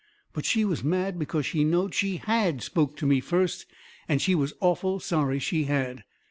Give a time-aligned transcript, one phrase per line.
[0.33, 3.67] But she was mad because she knowed she HAD spoke to me first,
[4.09, 6.03] and she was awful sorry she had.